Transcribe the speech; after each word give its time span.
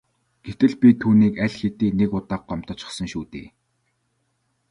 Гэтэл 0.47 0.73
би 0.81 0.89
түүнийг 1.01 1.33
аль 1.45 1.57
хэдийн 1.59 1.95
нэг 1.99 2.11
удаа 2.19 2.39
гомдоочихсон 2.49 3.07
шүү 3.11 3.23
дээ. 3.31 3.47